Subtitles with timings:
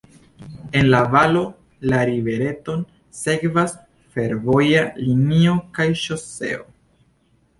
[0.79, 1.41] En la valo
[1.89, 2.79] la rivereton
[3.19, 3.75] sekvas
[4.15, 6.65] fervoja linio kaj ŝoseo.